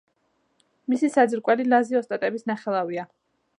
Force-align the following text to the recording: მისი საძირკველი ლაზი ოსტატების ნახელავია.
მისი 0.93 1.09
საძირკველი 1.17 1.67
ლაზი 1.75 2.01
ოსტატების 2.01 2.49
ნახელავია. 2.53 3.07